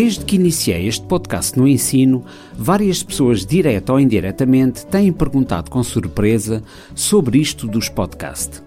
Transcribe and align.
Desde 0.00 0.24
que 0.24 0.36
iniciei 0.36 0.86
este 0.86 1.04
podcast 1.04 1.58
no 1.58 1.66
ensino, 1.66 2.24
várias 2.56 3.02
pessoas, 3.02 3.44
direta 3.44 3.92
ou 3.92 3.98
indiretamente, 3.98 4.86
têm 4.86 5.12
perguntado 5.12 5.72
com 5.72 5.82
surpresa 5.82 6.62
sobre 6.94 7.40
isto 7.40 7.66
dos 7.66 7.88
podcasts. 7.88 8.62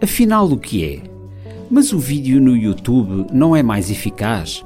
Afinal, 0.00 0.46
o 0.46 0.56
que 0.56 0.84
é? 0.84 1.02
Mas 1.68 1.92
o 1.92 1.98
vídeo 1.98 2.40
no 2.40 2.56
YouTube 2.56 3.26
não 3.32 3.56
é 3.56 3.60
mais 3.60 3.90
eficaz? 3.90 4.64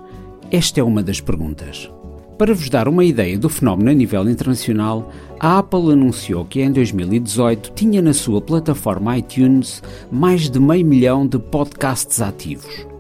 Esta 0.51 0.81
é 0.81 0.83
uma 0.83 1.03
das 1.03 1.19
perguntas. 1.19 1.91
Para 2.37 2.53
vos 2.53 2.69
dar 2.69 2.89
uma 2.89 3.07
ideia 3.07 3.39
do 3.39 3.49
fenómeno 3.49 3.91
a 3.91 3.95
nível 3.95 4.29
internacional, 4.29 5.11
a 5.41 5.61
Apple 5.61 5.93
anunciou 5.93 6.45
que 6.45 6.61
em 6.61 6.71
2018 6.71 7.73
tinha 7.75 8.03
na 8.03 8.13
sua 8.13 8.43
plataforma 8.43 9.17
iTunes 9.17 9.83
mais 10.11 10.51
de 10.51 10.61
meio 10.61 10.85
milhão 10.85 11.27
de 11.27 11.39
podcasts 11.39 12.21
ativos. 12.21 12.92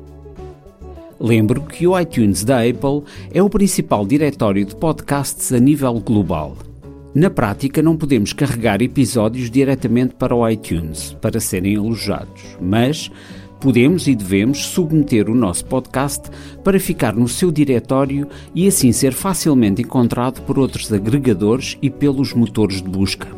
Lembro 1.23 1.61
que 1.61 1.87
o 1.87 1.97
iTunes 1.97 2.43
da 2.43 2.63
Apple 2.63 3.05
é 3.33 3.41
o 3.41 3.49
principal 3.49 4.05
diretório 4.05 4.65
de 4.65 4.75
podcasts 4.75 5.53
a 5.53 5.61
nível 5.61 6.01
global. 6.01 6.57
Na 7.15 7.31
prática, 7.31 7.81
não 7.81 7.97
podemos 7.97 8.33
carregar 8.33 8.83
episódios 8.83 9.49
diretamente 9.49 10.17
para 10.17 10.35
o 10.35 10.49
iTunes 10.49 11.17
para 11.21 11.39
serem 11.39 11.77
alojados, 11.77 12.43
mas 12.61 13.09
podemos 13.61 14.09
e 14.09 14.17
devemos 14.17 14.67
submeter 14.67 15.31
o 15.31 15.35
nosso 15.35 15.65
podcast 15.67 16.29
para 16.65 16.81
ficar 16.81 17.15
no 17.15 17.29
seu 17.29 17.53
diretório 17.53 18.27
e 18.53 18.67
assim 18.67 18.91
ser 18.91 19.13
facilmente 19.13 19.81
encontrado 19.81 20.43
por 20.43 20.59
outros 20.59 20.93
agregadores 20.93 21.79
e 21.81 21.89
pelos 21.89 22.35
motores 22.35 22.83
de 22.83 22.89
busca. 22.89 23.29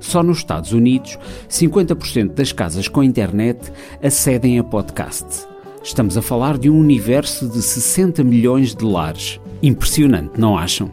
Só 0.00 0.24
nos 0.24 0.38
Estados 0.38 0.72
Unidos, 0.72 1.16
50% 1.48 2.34
das 2.34 2.50
casas 2.50 2.88
com 2.88 3.00
internet 3.00 3.60
acedem 4.02 4.58
a 4.58 4.64
podcasts. 4.64 5.46
Estamos 5.82 6.16
a 6.16 6.22
falar 6.22 6.58
de 6.58 6.68
um 6.68 6.78
universo 6.78 7.48
de 7.48 7.62
60 7.62 8.22
milhões 8.24 8.74
de 8.74 8.84
lares. 8.84 9.40
Impressionante, 9.62 10.38
não 10.38 10.58
acham? 10.58 10.90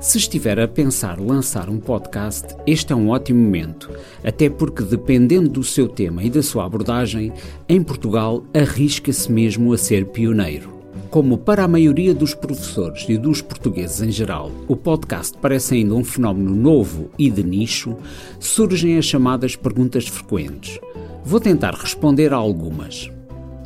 Se 0.00 0.18
estiver 0.18 0.58
a 0.58 0.66
pensar 0.66 1.20
lançar 1.20 1.68
um 1.68 1.78
podcast, 1.78 2.56
este 2.66 2.92
é 2.92 2.96
um 2.96 3.10
ótimo 3.10 3.40
momento, 3.40 3.88
até 4.24 4.50
porque, 4.50 4.82
dependendo 4.82 5.48
do 5.48 5.62
seu 5.62 5.86
tema 5.86 6.24
e 6.24 6.30
da 6.30 6.42
sua 6.42 6.64
abordagem, 6.64 7.32
em 7.68 7.82
Portugal 7.82 8.42
arrisca-se 8.52 9.30
mesmo 9.30 9.72
a 9.72 9.78
ser 9.78 10.06
pioneiro. 10.06 10.72
Como 11.08 11.38
para 11.38 11.62
a 11.62 11.68
maioria 11.68 12.14
dos 12.14 12.34
professores 12.34 13.04
e 13.08 13.16
dos 13.18 13.42
portugueses 13.42 14.00
em 14.00 14.10
geral, 14.10 14.50
o 14.66 14.74
podcast 14.74 15.36
parece 15.40 15.74
ainda 15.74 15.94
um 15.94 16.02
fenómeno 16.02 16.54
novo 16.54 17.10
e 17.18 17.30
de 17.30 17.44
nicho, 17.44 17.96
surgem 18.40 18.98
as 18.98 19.04
chamadas 19.04 19.54
perguntas 19.54 20.08
frequentes. 20.08 20.80
Vou 21.22 21.38
tentar 21.38 21.74
responder 21.74 22.32
a 22.32 22.36
algumas. 22.36 23.10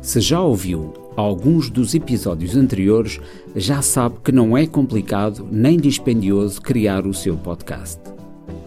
Se 0.07 0.21
já 0.21 0.41
ouviu 0.41 0.93
alguns 1.17 1.69
dos 1.69 1.93
episódios 1.93 2.55
anteriores, 2.55 3.19
já 3.53 3.81
sabe 3.81 4.15
que 4.23 4.31
não 4.31 4.57
é 4.57 4.65
complicado 4.65 5.45
nem 5.51 5.77
dispendioso 5.77 6.61
criar 6.61 7.05
o 7.05 7.13
seu 7.13 7.35
podcast. 7.35 7.99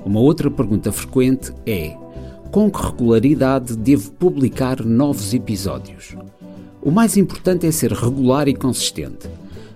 Uma 0.05 0.21
outra 0.21 0.51
pergunta 0.51 0.93
frequente 0.93 1.51
é: 1.65 1.97
com 2.51 2.71
que 2.71 2.83
regularidade 2.83 3.75
devo 3.75 4.13
publicar 4.13 4.85
novos 4.85 5.33
episódios? 5.33 6.15
O 6.83 6.91
mais 6.91 7.17
importante 7.17 7.67
é 7.67 7.73
ser 7.73 7.93
regular 7.93 8.47
e 8.47 8.53
consistente. 8.55 9.27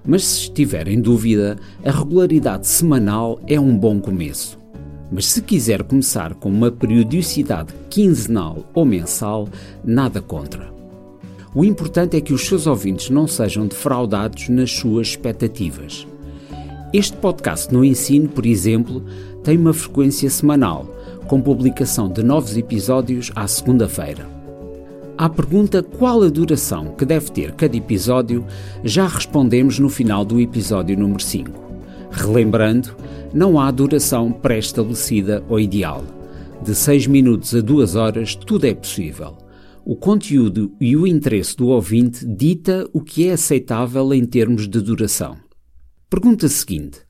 Mas 0.04 0.22
se 0.22 0.40
estiver 0.40 0.86
em 0.86 1.00
dúvida, 1.00 1.56
a 1.82 1.90
regularidade 1.90 2.66
semanal 2.66 3.40
é 3.46 3.58
um 3.58 3.74
bom 3.74 3.98
começo. 4.00 4.58
Mas 5.10 5.28
se 5.28 5.40
quiser 5.40 5.82
começar 5.82 6.34
com 6.34 6.50
uma 6.50 6.70
periodicidade 6.70 7.72
quinzenal 7.88 8.70
ou 8.74 8.84
mensal, 8.84 9.48
nada 9.82 10.20
contra. 10.20 10.73
O 11.54 11.64
importante 11.64 12.16
é 12.16 12.20
que 12.20 12.34
os 12.34 12.44
seus 12.48 12.66
ouvintes 12.66 13.10
não 13.10 13.28
sejam 13.28 13.68
defraudados 13.68 14.48
nas 14.48 14.72
suas 14.72 15.08
expectativas. 15.08 16.04
Este 16.92 17.16
podcast 17.16 17.72
no 17.72 17.84
ensino, 17.84 18.28
por 18.28 18.44
exemplo, 18.44 19.04
tem 19.44 19.56
uma 19.56 19.72
frequência 19.72 20.28
semanal, 20.28 20.84
com 21.28 21.40
publicação 21.40 22.08
de 22.08 22.24
novos 22.24 22.56
episódios 22.56 23.30
à 23.36 23.46
segunda-feira. 23.46 24.28
À 25.16 25.28
pergunta 25.28 25.80
qual 25.80 26.24
a 26.24 26.28
duração 26.28 26.88
que 26.98 27.04
deve 27.04 27.30
ter 27.30 27.52
cada 27.52 27.76
episódio, 27.76 28.44
já 28.82 29.06
respondemos 29.06 29.78
no 29.78 29.88
final 29.88 30.24
do 30.24 30.40
episódio 30.40 30.98
número 30.98 31.22
5. 31.22 31.52
Relembrando, 32.10 32.96
não 33.32 33.60
há 33.60 33.70
duração 33.70 34.32
pré-estabelecida 34.32 35.44
ou 35.48 35.60
ideal. 35.60 36.02
De 36.64 36.74
6 36.74 37.06
minutos 37.06 37.54
a 37.54 37.60
2 37.60 37.94
horas, 37.94 38.34
tudo 38.34 38.66
é 38.66 38.74
possível. 38.74 39.43
O 39.86 39.94
conteúdo 39.94 40.72
e 40.80 40.96
o 40.96 41.06
interesse 41.06 41.54
do 41.54 41.68
ouvinte 41.68 42.24
dita 42.24 42.88
o 42.90 43.02
que 43.02 43.28
é 43.28 43.34
aceitável 43.34 44.14
em 44.14 44.24
termos 44.24 44.66
de 44.66 44.80
duração. 44.80 45.36
Pergunta 46.08 46.48
seguinte: 46.48 47.00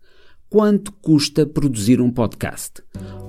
quanto 0.51 0.91
custa 0.95 1.47
produzir 1.47 2.01
um 2.01 2.11
podcast? 2.11 2.83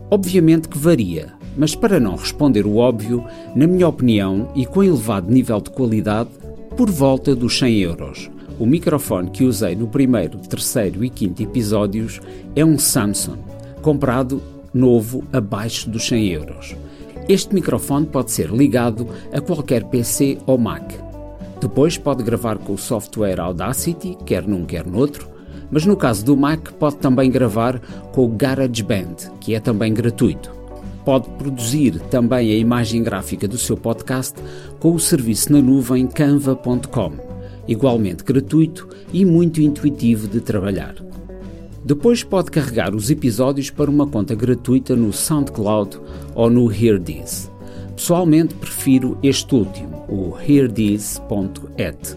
Obviamente 0.09 0.67
que 0.67 0.79
varia, 0.79 1.33
mas 1.55 1.75
para 1.75 1.99
não 1.99 2.15
responder 2.15 2.65
o 2.65 2.77
óbvio, 2.77 3.23
na 3.55 3.67
minha 3.67 3.87
opinião 3.87 4.51
e 4.55 4.65
com 4.65 4.83
elevado 4.83 5.31
nível 5.31 5.61
de 5.61 5.69
qualidade, 5.69 6.31
por 6.75 6.89
volta 6.89 7.35
dos 7.35 7.59
100 7.59 7.79
euros. 7.81 8.31
O 8.57 8.65
microfone 8.65 9.29
que 9.29 9.43
usei 9.43 9.75
no 9.75 9.87
primeiro, 9.87 10.39
terceiro 10.39 11.05
e 11.05 11.09
quinto 11.09 11.43
episódios 11.43 12.19
é 12.55 12.65
um 12.65 12.79
Samsung, 12.79 13.37
comprado 13.83 14.41
novo 14.73 15.23
abaixo 15.31 15.87
dos 15.87 16.07
100 16.07 16.29
euros. 16.29 16.75
Este 17.27 17.55
microfone 17.55 18.05
pode 18.05 18.31
ser 18.31 18.51
ligado 18.51 19.07
a 19.33 19.41
qualquer 19.41 19.83
PC 19.85 20.37
ou 20.45 20.59
Mac. 20.59 20.91
Depois 21.59 21.97
pode 21.97 22.21
gravar 22.21 22.59
com 22.59 22.73
o 22.73 22.77
software 22.77 23.39
Audacity, 23.39 24.15
quer 24.25 24.47
num 24.47 24.63
quer 24.63 24.85
noutro, 24.85 25.27
mas 25.71 25.87
no 25.87 25.97
caso 25.97 26.23
do 26.23 26.37
Mac 26.37 26.71
pode 26.73 26.97
também 26.97 27.31
gravar 27.31 27.79
com 28.13 28.25
o 28.25 28.29
GarageBand, 28.29 29.15
que 29.39 29.55
é 29.55 29.59
também 29.59 29.91
gratuito. 29.91 30.53
Pode 31.03 31.27
produzir 31.31 31.99
também 32.11 32.51
a 32.51 32.57
imagem 32.57 33.01
gráfica 33.01 33.47
do 33.47 33.57
seu 33.57 33.75
podcast 33.75 34.39
com 34.79 34.93
o 34.93 34.99
serviço 34.99 35.51
na 35.51 35.61
nuvem 35.61 36.05
canva.com, 36.05 37.13
igualmente 37.67 38.23
gratuito 38.23 38.87
e 39.11 39.25
muito 39.25 39.61
intuitivo 39.61 40.27
de 40.27 40.41
trabalhar. 40.41 40.93
Depois 41.85 42.23
pode 42.23 42.49
carregar 42.49 42.95
os 42.95 43.11
episódios 43.11 43.69
para 43.69 43.91
uma 43.91 44.07
conta 44.07 44.33
gratuita 44.33 44.95
no 44.95 45.13
SoundCloud 45.13 46.01
ou 46.33 46.49
no 46.49 46.71
HearDis. 46.71 47.51
Pessoalmente 47.95 48.55
prefiro 48.55 49.15
este 49.21 49.53
último, 49.53 50.03
o 50.09 50.35
hearthis.at. 50.35 52.15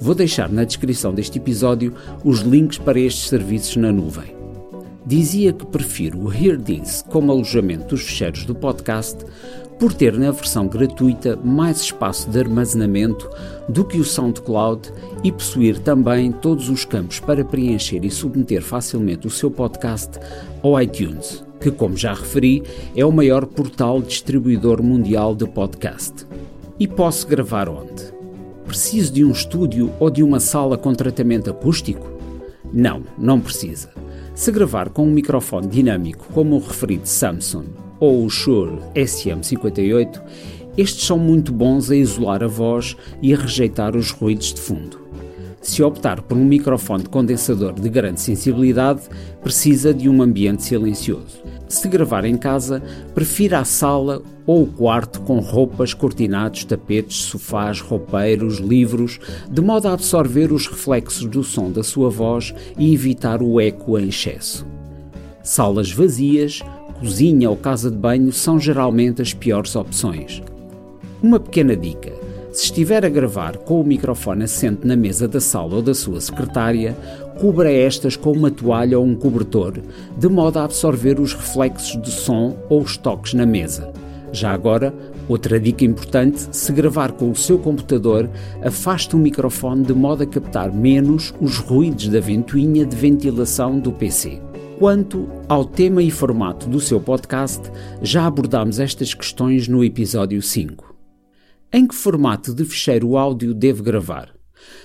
Vou 0.00 0.14
deixar 0.14 0.48
na 0.48 0.62
descrição 0.62 1.12
deste 1.12 1.38
episódio 1.38 1.92
os 2.24 2.38
links 2.38 2.78
para 2.78 3.00
estes 3.00 3.28
serviços 3.28 3.76
na 3.76 3.92
nuvem. 3.92 4.39
Dizia 5.10 5.52
que 5.52 5.66
prefiro 5.66 6.20
o 6.20 6.32
HearDis 6.32 7.04
como 7.08 7.32
alojamento 7.32 7.88
dos 7.88 8.02
fecheiros 8.02 8.44
do 8.44 8.54
podcast 8.54 9.16
por 9.76 9.92
ter 9.92 10.16
na 10.16 10.30
versão 10.30 10.68
gratuita 10.68 11.34
mais 11.34 11.80
espaço 11.80 12.30
de 12.30 12.38
armazenamento 12.38 13.28
do 13.68 13.84
que 13.84 13.98
o 13.98 14.04
SoundCloud 14.04 14.88
e 15.24 15.32
possuir 15.32 15.80
também 15.80 16.30
todos 16.30 16.68
os 16.68 16.84
campos 16.84 17.18
para 17.18 17.44
preencher 17.44 18.04
e 18.04 18.08
submeter 18.08 18.62
facilmente 18.62 19.26
o 19.26 19.30
seu 19.30 19.50
podcast 19.50 20.12
ao 20.62 20.80
iTunes, 20.80 21.44
que, 21.60 21.72
como 21.72 21.96
já 21.96 22.14
referi, 22.14 22.62
é 22.94 23.04
o 23.04 23.10
maior 23.10 23.46
portal 23.46 24.00
distribuidor 24.00 24.80
mundial 24.80 25.34
de 25.34 25.44
podcast. 25.44 26.24
E 26.78 26.86
posso 26.86 27.26
gravar 27.26 27.68
onde? 27.68 28.14
Preciso 28.64 29.12
de 29.12 29.24
um 29.24 29.32
estúdio 29.32 29.92
ou 29.98 30.08
de 30.08 30.22
uma 30.22 30.38
sala 30.38 30.78
com 30.78 30.94
tratamento 30.94 31.50
acústico? 31.50 32.08
Não, 32.72 33.02
não 33.18 33.40
precisa. 33.40 33.90
Se 34.40 34.50
gravar 34.50 34.88
com 34.88 35.06
um 35.06 35.10
microfone 35.10 35.66
dinâmico 35.66 36.26
como 36.32 36.56
o 36.56 36.60
referido 36.60 37.06
Samsung 37.06 37.66
ou 38.00 38.24
o 38.24 38.30
Shure 38.30 38.78
SM58, 38.94 40.18
estes 40.78 41.04
são 41.04 41.18
muito 41.18 41.52
bons 41.52 41.90
a 41.90 41.94
isolar 41.94 42.42
a 42.42 42.46
voz 42.46 42.96
e 43.20 43.34
a 43.34 43.36
rejeitar 43.36 43.94
os 43.94 44.10
ruídos 44.12 44.54
de 44.54 44.60
fundo. 44.62 44.98
Se 45.60 45.82
optar 45.82 46.22
por 46.22 46.38
um 46.38 46.44
microfone 46.44 47.04
condensador 47.04 47.74
de 47.74 47.88
grande 47.88 48.20
sensibilidade, 48.20 49.02
precisa 49.42 49.92
de 49.92 50.08
um 50.08 50.22
ambiente 50.22 50.62
silencioso. 50.62 51.42
Se 51.68 51.86
gravar 51.86 52.24
em 52.24 52.36
casa, 52.36 52.82
prefira 53.14 53.58
a 53.60 53.64
sala 53.64 54.22
ou 54.46 54.62
o 54.62 54.66
quarto 54.66 55.20
com 55.20 55.38
roupas, 55.38 55.92
cortinados, 55.92 56.64
tapetes, 56.64 57.18
sofás, 57.18 57.80
roupeiros, 57.80 58.58
livros, 58.58 59.20
de 59.50 59.60
modo 59.60 59.86
a 59.86 59.92
absorver 59.92 60.50
os 60.50 60.66
reflexos 60.66 61.26
do 61.26 61.44
som 61.44 61.70
da 61.70 61.84
sua 61.84 62.08
voz 62.08 62.54
e 62.78 62.94
evitar 62.94 63.42
o 63.42 63.60
eco 63.60 63.98
em 63.98 64.08
excesso. 64.08 64.66
Salas 65.42 65.92
vazias, 65.92 66.60
cozinha 66.98 67.50
ou 67.50 67.56
casa 67.56 67.90
de 67.90 67.96
banho 67.96 68.32
são 68.32 68.58
geralmente 68.58 69.22
as 69.22 69.34
piores 69.34 69.76
opções. 69.76 70.42
Uma 71.22 71.38
pequena 71.38 71.76
dica: 71.76 72.12
se 72.52 72.64
estiver 72.64 73.04
a 73.04 73.08
gravar 73.08 73.56
com 73.58 73.80
o 73.80 73.84
microfone 73.84 74.44
assente 74.44 74.86
na 74.86 74.96
mesa 74.96 75.28
da 75.28 75.40
sala 75.40 75.76
ou 75.76 75.82
da 75.82 75.94
sua 75.94 76.20
secretária, 76.20 76.96
cubra 77.38 77.72
estas 77.72 78.16
com 78.16 78.32
uma 78.32 78.50
toalha 78.50 78.98
ou 78.98 79.04
um 79.04 79.14
cobertor, 79.14 79.74
de 80.18 80.28
modo 80.28 80.58
a 80.58 80.64
absorver 80.64 81.20
os 81.20 81.32
reflexos 81.32 82.00
de 82.02 82.10
som 82.10 82.56
ou 82.68 82.82
os 82.82 82.96
toques 82.96 83.34
na 83.34 83.46
mesa. 83.46 83.92
Já 84.32 84.52
agora, 84.52 84.92
outra 85.28 85.58
dica 85.58 85.84
importante: 85.84 86.48
se 86.50 86.72
gravar 86.72 87.12
com 87.12 87.30
o 87.30 87.36
seu 87.36 87.58
computador, 87.58 88.28
afaste 88.62 89.14
o 89.14 89.18
microfone 89.18 89.84
de 89.84 89.94
modo 89.94 90.22
a 90.22 90.26
captar 90.26 90.72
menos 90.72 91.32
os 91.40 91.58
ruídos 91.58 92.08
da 92.08 92.20
ventoinha 92.20 92.84
de 92.84 92.96
ventilação 92.96 93.78
do 93.78 93.92
PC. 93.92 94.40
Quanto 94.78 95.28
ao 95.48 95.64
tema 95.64 96.02
e 96.02 96.10
formato 96.10 96.68
do 96.68 96.80
seu 96.80 97.00
podcast, 97.00 97.70
já 98.00 98.26
abordámos 98.26 98.80
estas 98.80 99.12
questões 99.12 99.68
no 99.68 99.84
episódio 99.84 100.40
5. 100.40 100.89
Em 101.72 101.86
que 101.86 101.94
formato 101.94 102.52
de 102.52 102.64
ficheiro 102.64 103.16
áudio 103.16 103.54
deve 103.54 103.80
gravar? 103.80 104.34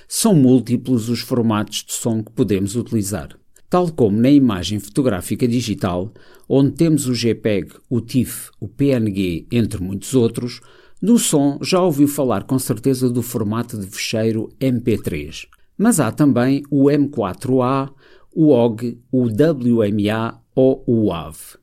São 0.08 0.36
múltiplos 0.36 1.10
os 1.10 1.20
formatos 1.20 1.84
de 1.84 1.94
som 1.94 2.24
que 2.24 2.32
podemos 2.32 2.76
utilizar. 2.76 3.30
Tal 3.68 3.92
como 3.92 4.22
na 4.22 4.30
imagem 4.30 4.78
fotográfica 4.78 5.48
digital, 5.48 6.14
onde 6.48 6.74
temos 6.74 7.08
o 7.08 7.14
JPEG, 7.14 7.72
o 7.90 8.00
TIFF, 8.00 8.52
o 8.60 8.68
PNG, 8.68 9.48
entre 9.52 9.82
muitos 9.82 10.14
outros, 10.14 10.62
no 11.02 11.18
som 11.18 11.58
já 11.60 11.82
ouviu 11.82 12.08
falar 12.08 12.44
com 12.44 12.60
certeza 12.60 13.10
do 13.10 13.24
formato 13.24 13.80
de 13.80 13.88
ficheiro 13.88 14.54
MP3. 14.62 15.48
Mas 15.76 16.00
há 16.00 16.12
também 16.12 16.62
o 16.70 16.84
M4A, 16.84 17.90
o 18.32 18.52
OG, 18.52 19.00
o 19.12 19.24
WMA 19.24 20.40
ou 20.54 20.84
o 20.86 21.06
WAV. 21.08 21.58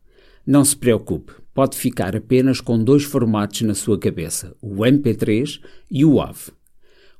Não 0.44 0.64
se 0.64 0.76
preocupe, 0.76 1.32
pode 1.54 1.76
ficar 1.76 2.16
apenas 2.16 2.60
com 2.60 2.82
dois 2.82 3.04
formatos 3.04 3.62
na 3.62 3.74
sua 3.74 3.98
cabeça, 3.98 4.54
o 4.60 4.76
MP3 4.76 5.60
e 5.90 6.04
o 6.04 6.14
WAV. 6.14 6.50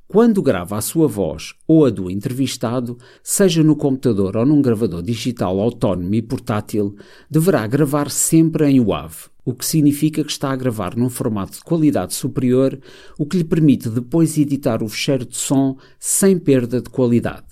Quando 0.09 0.43
grava 0.43 0.77
a 0.77 0.83
sua 0.83 1.09
voz 1.09 1.55
ou 1.67 1.87
a 1.87 1.91
do 1.91 2.11
entrevistado, 2.11 2.99
seja 3.23 3.63
no 3.63 3.75
computador 3.75 4.37
ou 4.37 4.45
num 4.45 4.61
gravador 4.61 5.03
digital 5.03 5.59
autónomo 5.59 6.15
e 6.15 6.21
portátil, 6.21 6.95
deverá 7.31 7.67
gravar 7.67 8.11
sempre 8.11 8.67
em 8.67 8.79
WAV, 8.79 9.31
o 9.43 9.55
que 9.55 9.65
significa 9.65 10.23
que 10.23 10.31
está 10.31 10.51
a 10.51 10.57
gravar 10.57 10.97
num 10.97 11.09
formato 11.09 11.53
de 11.55 11.65
qualidade 11.65 12.13
superior, 12.13 12.79
o 13.19 13.25
que 13.25 13.39
lhe 13.39 13.45
permite 13.45 13.89
depois 13.89 14.37
editar 14.37 14.83
o 14.83 14.89
fecheiro 14.89 15.25
de 15.25 15.37
som 15.37 15.79
sem 15.99 16.39
perda 16.39 16.83
de 16.83 16.91
qualidade. 16.91 17.47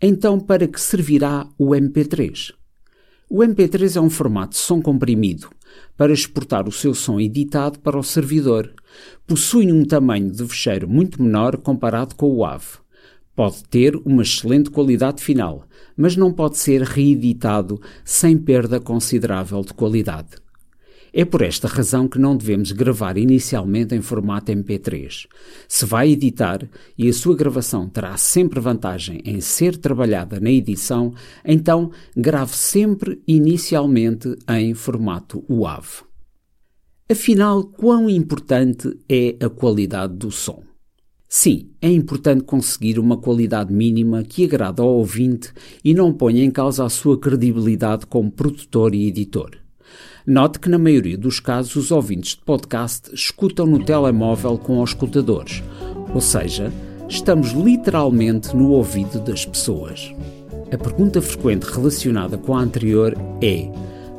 Então, 0.00 0.40
para 0.40 0.66
que 0.66 0.80
servirá 0.80 1.48
o 1.56 1.68
MP3? 1.68 2.52
O 3.30 3.38
MP3 3.38 3.96
é 3.96 4.00
um 4.00 4.10
formato 4.10 4.54
de 4.54 4.58
som 4.58 4.82
comprimido 4.82 5.48
para 5.96 6.12
exportar 6.12 6.68
o 6.68 6.72
seu 6.72 6.94
som 6.94 7.20
editado 7.20 7.78
para 7.78 7.98
o 7.98 8.02
servidor. 8.02 8.72
Possui 9.26 9.72
um 9.72 9.84
tamanho 9.84 10.30
de 10.30 10.46
fecheiro 10.46 10.88
muito 10.88 11.22
menor 11.22 11.56
comparado 11.56 12.14
com 12.14 12.26
o 12.26 12.36
WAV. 12.38 12.80
Pode 13.34 13.64
ter 13.64 13.96
uma 14.04 14.22
excelente 14.22 14.70
qualidade 14.70 15.22
final, 15.22 15.66
mas 15.96 16.16
não 16.16 16.32
pode 16.32 16.58
ser 16.58 16.82
reeditado 16.82 17.80
sem 18.04 18.36
perda 18.36 18.78
considerável 18.78 19.62
de 19.62 19.72
qualidade. 19.72 20.41
É 21.14 21.26
por 21.26 21.42
esta 21.42 21.68
razão 21.68 22.08
que 22.08 22.18
não 22.18 22.34
devemos 22.34 22.72
gravar 22.72 23.18
inicialmente 23.18 23.94
em 23.94 24.00
formato 24.00 24.50
MP3. 24.50 25.26
Se 25.68 25.84
vai 25.84 26.12
editar 26.12 26.66
e 26.96 27.06
a 27.06 27.12
sua 27.12 27.36
gravação 27.36 27.86
terá 27.86 28.16
sempre 28.16 28.58
vantagem 28.60 29.20
em 29.22 29.38
ser 29.38 29.76
trabalhada 29.76 30.40
na 30.40 30.50
edição, 30.50 31.12
então 31.44 31.90
grave 32.16 32.56
sempre 32.56 33.20
inicialmente 33.28 34.34
em 34.48 34.72
formato 34.72 35.44
WAV. 35.50 36.04
Afinal, 37.10 37.64
quão 37.64 38.08
importante 38.08 38.98
é 39.06 39.36
a 39.44 39.50
qualidade 39.50 40.14
do 40.14 40.30
som? 40.30 40.62
Sim, 41.28 41.72
é 41.80 41.90
importante 41.90 42.44
conseguir 42.44 42.98
uma 42.98 43.18
qualidade 43.18 43.70
mínima 43.70 44.22
que 44.22 44.44
agrade 44.44 44.80
ao 44.80 44.88
ouvinte 44.88 45.52
e 45.84 45.92
não 45.92 46.12
ponha 46.12 46.42
em 46.42 46.50
causa 46.50 46.86
a 46.86 46.88
sua 46.88 47.20
credibilidade 47.20 48.06
como 48.06 48.30
produtor 48.30 48.94
e 48.94 49.06
editor. 49.08 49.61
Note 50.24 50.60
que, 50.60 50.68
na 50.68 50.78
maioria 50.78 51.18
dos 51.18 51.40
casos, 51.40 51.74
os 51.74 51.90
ouvintes 51.90 52.36
de 52.36 52.42
podcast 52.44 53.12
escutam 53.12 53.66
no 53.66 53.84
telemóvel 53.84 54.56
com 54.56 54.80
os 54.80 54.90
escutadores, 54.90 55.64
ou 56.14 56.20
seja, 56.20 56.72
estamos 57.08 57.50
literalmente 57.50 58.54
no 58.54 58.70
ouvido 58.70 59.18
das 59.18 59.44
pessoas. 59.44 60.14
A 60.72 60.78
pergunta 60.78 61.20
frequente 61.20 61.64
relacionada 61.64 62.38
com 62.38 62.54
a 62.54 62.60
anterior 62.60 63.16
é: 63.42 63.68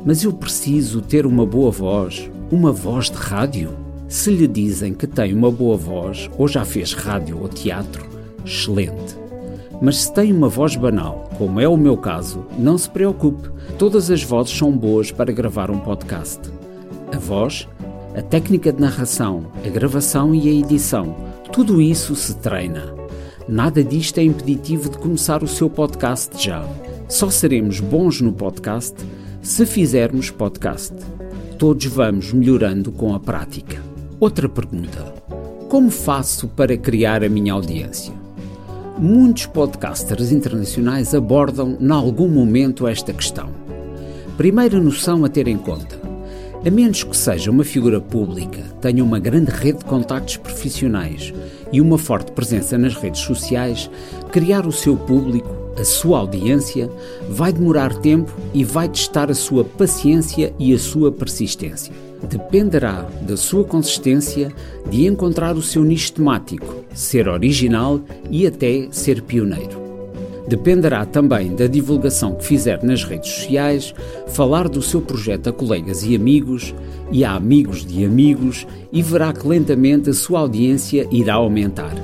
Mas 0.04 0.22
eu 0.22 0.32
preciso 0.34 1.00
ter 1.00 1.24
uma 1.24 1.46
boa 1.46 1.70
voz, 1.70 2.30
uma 2.52 2.70
voz 2.70 3.08
de 3.08 3.16
rádio? 3.16 3.74
Se 4.06 4.30
lhe 4.30 4.46
dizem 4.46 4.92
que 4.92 5.06
tem 5.06 5.32
uma 5.32 5.50
boa 5.50 5.78
voz 5.78 6.28
ou 6.36 6.46
já 6.46 6.66
fez 6.66 6.92
rádio 6.92 7.40
ou 7.40 7.48
teatro, 7.48 8.06
excelente. 8.44 9.23
Mas 9.84 10.04
se 10.04 10.14
tem 10.14 10.32
uma 10.32 10.48
voz 10.48 10.76
banal, 10.76 11.28
como 11.36 11.60
é 11.60 11.68
o 11.68 11.76
meu 11.76 11.94
caso, 11.94 12.46
não 12.58 12.78
se 12.78 12.88
preocupe, 12.88 13.50
todas 13.78 14.10
as 14.10 14.22
vozes 14.22 14.56
são 14.56 14.72
boas 14.72 15.12
para 15.12 15.30
gravar 15.30 15.70
um 15.70 15.78
podcast. 15.78 16.40
A 17.14 17.18
voz, 17.18 17.68
a 18.16 18.22
técnica 18.22 18.72
de 18.72 18.80
narração, 18.80 19.44
a 19.62 19.68
gravação 19.68 20.34
e 20.34 20.48
a 20.48 20.52
edição, 20.52 21.14
tudo 21.52 21.82
isso 21.82 22.16
se 22.16 22.34
treina. 22.36 22.94
Nada 23.46 23.84
disto 23.84 24.16
é 24.16 24.22
impeditivo 24.22 24.88
de 24.88 24.96
começar 24.96 25.42
o 25.42 25.46
seu 25.46 25.68
podcast 25.68 26.42
já. 26.42 26.66
Só 27.06 27.28
seremos 27.28 27.78
bons 27.78 28.22
no 28.22 28.32
podcast 28.32 28.96
se 29.42 29.66
fizermos 29.66 30.30
podcast. 30.30 30.94
Todos 31.58 31.84
vamos 31.84 32.32
melhorando 32.32 32.90
com 32.90 33.14
a 33.14 33.20
prática. 33.20 33.82
Outra 34.18 34.48
pergunta: 34.48 35.12
Como 35.68 35.90
faço 35.90 36.48
para 36.48 36.74
criar 36.74 37.22
a 37.22 37.28
minha 37.28 37.52
audiência? 37.52 38.23
Muitos 38.96 39.46
podcasters 39.46 40.30
internacionais 40.30 41.16
abordam, 41.16 41.76
em 41.80 41.90
algum 41.90 42.28
momento, 42.28 42.86
esta 42.86 43.12
questão. 43.12 43.50
Primeira 44.36 44.80
noção 44.80 45.24
a 45.24 45.28
ter 45.28 45.48
em 45.48 45.58
conta: 45.58 46.00
a 46.64 46.70
menos 46.70 47.02
que 47.02 47.16
seja 47.16 47.50
uma 47.50 47.64
figura 47.64 48.00
pública, 48.00 48.62
tenha 48.80 49.02
uma 49.02 49.18
grande 49.18 49.50
rede 49.50 49.78
de 49.78 49.84
contactos 49.84 50.36
profissionais 50.36 51.34
e 51.72 51.80
uma 51.80 51.98
forte 51.98 52.30
presença 52.30 52.78
nas 52.78 52.94
redes 52.94 53.22
sociais, 53.22 53.90
criar 54.30 54.64
o 54.64 54.72
seu 54.72 54.96
público, 54.96 55.50
a 55.76 55.82
sua 55.82 56.20
audiência, 56.20 56.88
vai 57.28 57.52
demorar 57.52 57.96
tempo 57.96 58.32
e 58.54 58.62
vai 58.62 58.88
testar 58.88 59.28
a 59.28 59.34
sua 59.34 59.64
paciência 59.64 60.54
e 60.56 60.72
a 60.72 60.78
sua 60.78 61.10
persistência 61.10 61.92
dependerá 62.24 63.06
da 63.22 63.36
sua 63.36 63.64
consistência 63.64 64.52
de 64.90 65.06
encontrar 65.06 65.56
o 65.56 65.62
seu 65.62 65.84
nicho 65.84 66.12
temático, 66.14 66.84
ser 66.94 67.28
original 67.28 68.00
e 68.30 68.46
até 68.46 68.88
ser 68.90 69.22
pioneiro. 69.22 69.84
Dependerá 70.46 71.06
também 71.06 71.54
da 71.54 71.66
divulgação 71.66 72.34
que 72.34 72.44
fizer 72.44 72.82
nas 72.82 73.02
redes 73.02 73.30
sociais, 73.30 73.94
falar 74.28 74.68
do 74.68 74.82
seu 74.82 75.00
projeto 75.00 75.48
a 75.48 75.52
colegas 75.52 76.04
e 76.04 76.14
amigos 76.14 76.74
e 77.10 77.24
a 77.24 77.32
amigos 77.32 77.84
de 77.84 78.04
amigos 78.04 78.66
e 78.92 79.02
verá 79.02 79.32
que 79.32 79.46
lentamente 79.46 80.10
a 80.10 80.14
sua 80.14 80.40
audiência 80.40 81.06
irá 81.10 81.34
aumentar. 81.34 81.94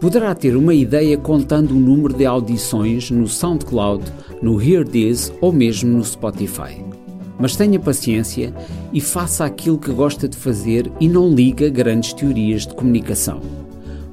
Poderá 0.00 0.34
ter 0.34 0.56
uma 0.56 0.74
ideia 0.74 1.16
contando 1.16 1.72
o 1.72 1.80
número 1.80 2.14
de 2.14 2.26
audições 2.26 3.10
no 3.10 3.26
SoundCloud, 3.26 4.04
no 4.40 4.60
Hear 4.60 4.86
This 4.86 5.32
ou 5.40 5.52
mesmo 5.52 5.96
no 5.96 6.04
Spotify. 6.04 6.91
Mas 7.38 7.56
tenha 7.56 7.78
paciência 7.80 8.54
e 8.92 9.00
faça 9.00 9.44
aquilo 9.44 9.78
que 9.78 9.92
gosta 9.92 10.28
de 10.28 10.36
fazer 10.36 10.90
e 11.00 11.08
não 11.08 11.32
liga 11.32 11.68
grandes 11.68 12.12
teorias 12.12 12.66
de 12.66 12.74
comunicação. 12.74 13.40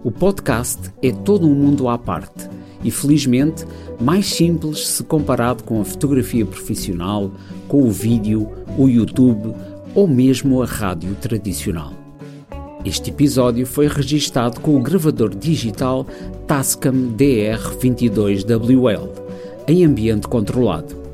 O 0.04 0.12
podcast 0.12 0.92
é 1.04 1.12
todo 1.12 1.48
um 1.48 1.54
mundo 1.54 1.90
à 1.90 1.98
parte 1.98 2.50
e, 2.84 2.90
felizmente, 2.90 3.66
mais 4.00 4.26
simples 4.28 4.88
se 4.88 5.04
comparado 5.04 5.64
com 5.64 5.82
a 5.82 5.86
fotografia 5.86 6.46
profissional, 6.46 7.32
com 7.68 7.84
o 7.84 7.92
vídeo, 7.92 8.50
o 8.78 8.88
YouTube 8.88 9.54
ou 9.94 10.08
mesmo 10.08 10.62
a 10.62 10.66
rádio 10.66 11.16
tradicional. 11.16 11.94
Este 12.86 13.10
episódio 13.10 13.66
foi 13.68 13.88
registado 13.88 14.62
com 14.62 14.78
o 14.78 14.82
gravador 14.82 15.36
digital 15.36 16.08
Tascam 16.48 17.14
DR22WL, 17.18 19.10
em 19.68 19.84
ambiente 19.84 20.28
controlado. 20.30 21.09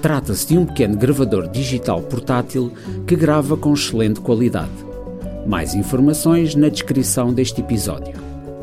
Trata-se 0.00 0.46
de 0.46 0.56
um 0.56 0.64
pequeno 0.64 0.96
gravador 0.96 1.48
digital 1.48 2.00
portátil 2.02 2.72
que 3.04 3.16
grava 3.16 3.56
com 3.56 3.74
excelente 3.74 4.20
qualidade. 4.20 4.70
Mais 5.44 5.74
informações 5.74 6.54
na 6.54 6.68
descrição 6.68 7.32
deste 7.32 7.60
episódio. 7.60 8.14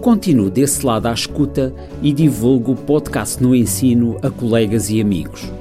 Continuo 0.01 0.49
desse 0.49 0.85
lado 0.85 1.07
à 1.07 1.13
escuta 1.13 1.73
e 2.01 2.13
divulgo 2.13 2.71
o 2.71 2.75
podcast 2.75 3.43
no 3.43 3.53
ensino 3.53 4.17
a 4.21 4.29
colegas 4.29 4.89
e 4.89 5.01
amigos. 5.01 5.51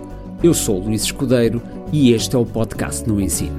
Eu 0.43 0.55
sou 0.55 0.79
Luís 0.79 1.03
Escudeiro 1.03 1.61
e 1.93 2.13
este 2.13 2.37
é 2.37 2.39
o 2.39 2.47
podcast 2.47 3.09
no 3.09 3.21
ensino. 3.21 3.59